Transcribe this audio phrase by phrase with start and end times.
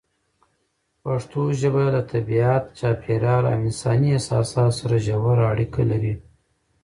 [1.03, 6.13] پښتو ژبه له طبیعت، چاپېریال او انساني احساساتو سره ژوره اړیکه لري.